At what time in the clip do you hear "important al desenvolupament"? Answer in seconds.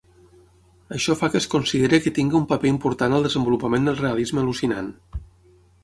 2.73-3.87